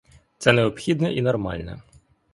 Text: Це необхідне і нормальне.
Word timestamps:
Це 0.37 0.53
необхідне 0.53 1.13
і 1.13 1.21
нормальне. 1.21 1.81